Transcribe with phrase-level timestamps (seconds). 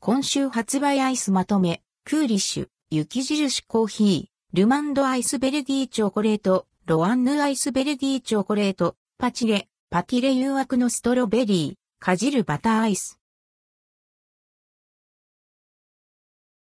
[0.00, 13.18] 今週発売アイスまとめ、クーリッシュ、雪印コーヒー、ルマンドアイスベルギーチョコレート、ロアンヌアイスベルギーチョコレート、パチレ、パティレ誘惑のストロベリー、かじるバターアイス。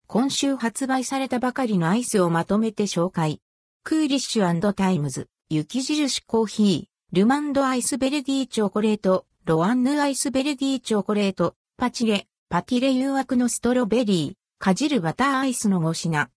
[0.07, 3.41] 今週発売されたばかりのアイスをまとめて紹介。
[3.83, 16.31] クーリッシュタイムズ、雪印コーヒー、ルマンドアイスベルギーチョコレート、ロアンヌアイスベルギーチョコレート、パチレ、パティレ誘惑のストロベリー、かじるバターアイスの5品。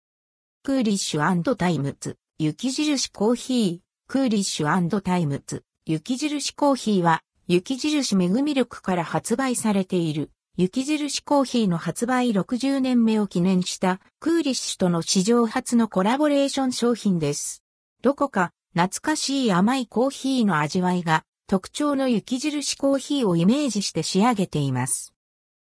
[0.65, 3.79] クーリッシュタイムズ、雪印コーヒー、
[4.09, 17.63] クーリッシュタイムズ、雪印コーヒーは、雪印メグミルクから発売されている、雪印コーヒーの発売60年目を記念したクーリッシュとの史上初のコラボレーション商品です。
[18.03, 25.15] どこか懐かしい甘いコーヒーの味わいが特徴の雪印コーヒーをイメージして仕上げています。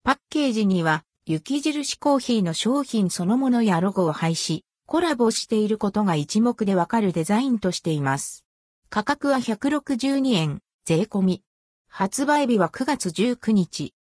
[0.04, 8.44] パッケージには、雪印コーヒーの商品そのものやロゴを配し、コラボしていることが一目でわかるデザインとしています。
[8.90, 11.42] 価格は162円、税込み。
[11.88, 13.94] 発売日は9月19日。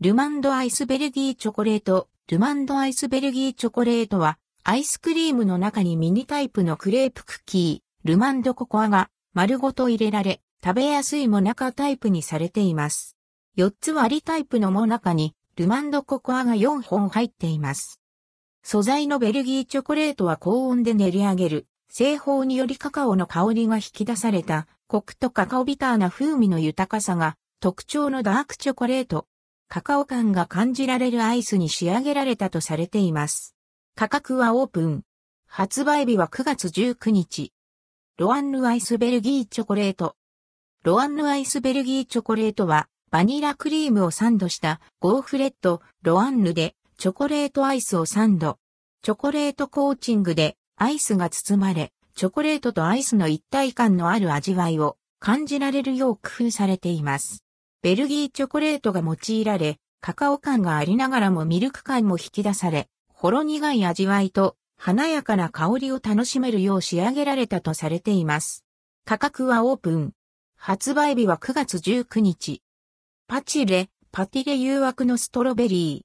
[0.00, 2.08] ルマンドアイスベルギーチョコレート。
[2.30, 13.13] ルマンドアイスベルギーチョコレートは、アイスクリームの中にミニタイプのクレープクッキー、ルマンドココアが丸ごと入れられ、食べやすいモナカタイプにされています。
[13.56, 18.00] 4つ割りタイプのモナカに、ルマンドココアが4本入っています。
[18.64, 21.66] 素材のベルギーチョコレートは高温で練り上げる。
[21.88, 29.28] 製法によりカカオの香りが引き出された、コクとカカオビターな風味の豊かさが特徴のダークチョコレート。
[29.68, 33.54] カカオ感が感じられるアイスに仕上げられたとされています。
[33.94, 35.04] 価格はオープン。
[35.46, 37.52] 発売日は9月19日。
[38.18, 40.16] ロアンヌアイスベルギーチョコレート。
[40.82, 48.58] ロアンヌアイスベルギーチョコレートはバニラクリームをサンドしたゴーフレット、ロアンヌでチョコレートアイスをサンド。
[49.02, 57.44] チョコレートコーチングでアイスが包まれ、チョコレートとアイスの一体感のある味わいを感じられるよう工夫されています。
[57.82, 68.64] ベルギーチョコレートが用いられ、カカオ感がありながらもミルク感も引き出され、ほろ苦い味わいと華やかな香りを楽しめるよう仕上げられたとされています。
[69.04, 70.14] 価格はオープン。
[70.56, 72.63] 発売日は9月19日。
[73.26, 76.04] パチレ、パティレ誘惑のストロベリ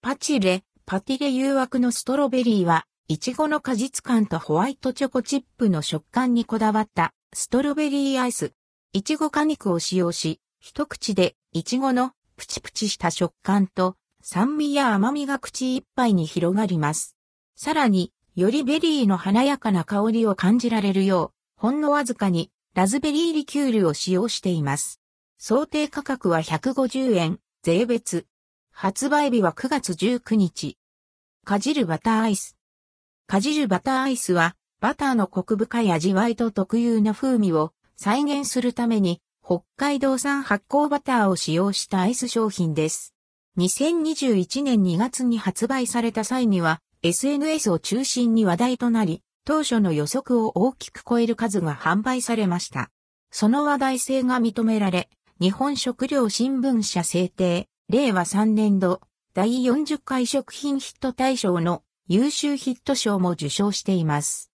[0.00, 8.52] パチレ、パティレ誘惑のストロベリーは、いちごの果実感とホワイトチョコチップの食感にこだわったストロベリーアイス。
[8.92, 17.16] いちご果肉を使用し、一口でいちごのプチプチした食感と酸味や甘みが口いっぱいに広がります。
[17.56, 25.00] さらに、よりベリーの華やかな香りを感じられるよう、ほんのわずかにラズベリーリキュールを使用しています。
[25.46, 28.24] 想定価格は150円、税別。
[28.72, 30.78] 発売日は9月19日。
[31.44, 32.56] かじるバターアイス。
[33.26, 43.12] かじるバターアイスは、バターのコク深い味わいと特有な風味を再現するために、北海道産発酵バターを使用したアイス商品です。
[43.58, 52.90] 2021年2月に発売された際には、SNS を中心に話題となり、当初の予測を大きく超える数が販売されました。
[53.30, 59.00] その話題性が認められ、日本食料新聞社制定、令和3年度、
[59.34, 64.52] 第40回食品ヒット大賞の優秀ヒット賞も受賞しています。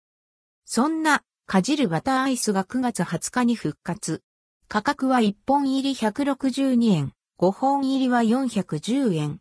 [0.64, 4.22] そんな、かじるバターアイスが9月20日に復活。
[4.68, 9.38] 価格は1本入り162円、5本入りは410円。